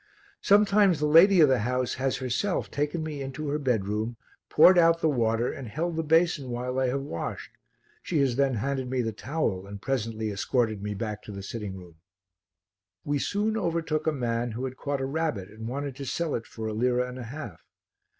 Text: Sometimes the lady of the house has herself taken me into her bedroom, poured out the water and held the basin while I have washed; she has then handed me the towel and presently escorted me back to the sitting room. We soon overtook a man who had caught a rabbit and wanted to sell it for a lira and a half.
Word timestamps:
Sometimes 0.41 0.99
the 0.99 1.05
lady 1.05 1.41
of 1.41 1.47
the 1.47 1.59
house 1.59 1.93
has 2.01 2.17
herself 2.17 2.71
taken 2.71 3.03
me 3.03 3.21
into 3.21 3.49
her 3.49 3.59
bedroom, 3.59 4.17
poured 4.49 4.79
out 4.79 4.99
the 4.99 5.07
water 5.07 5.53
and 5.53 5.67
held 5.67 5.95
the 5.95 6.01
basin 6.01 6.49
while 6.49 6.79
I 6.79 6.87
have 6.87 7.03
washed; 7.03 7.51
she 8.01 8.17
has 8.21 8.35
then 8.35 8.55
handed 8.55 8.89
me 8.89 9.03
the 9.03 9.11
towel 9.11 9.67
and 9.67 9.79
presently 9.79 10.31
escorted 10.31 10.81
me 10.81 10.95
back 10.95 11.21
to 11.21 11.31
the 11.31 11.43
sitting 11.43 11.77
room. 11.77 11.97
We 13.05 13.19
soon 13.19 13.55
overtook 13.55 14.07
a 14.07 14.11
man 14.11 14.53
who 14.53 14.65
had 14.65 14.75
caught 14.75 15.01
a 15.01 15.05
rabbit 15.05 15.49
and 15.51 15.67
wanted 15.67 15.95
to 15.97 16.05
sell 16.07 16.33
it 16.33 16.47
for 16.47 16.65
a 16.65 16.73
lira 16.73 17.07
and 17.07 17.19
a 17.19 17.23
half. 17.25 17.61